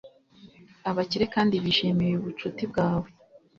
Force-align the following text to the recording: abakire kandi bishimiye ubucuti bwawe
abakire 0.89 1.25
kandi 1.35 1.55
bishimiye 1.63 2.13
ubucuti 2.15 2.63
bwawe 2.71 3.07